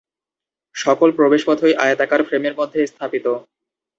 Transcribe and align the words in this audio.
সকল 0.75 1.09
প্রবেশপথই 1.17 1.73
আয়তাকার 1.83 2.21
ফ্রেমের 2.27 2.57
মধ্যে 2.59 2.79
স্থাপিত। 2.87 3.25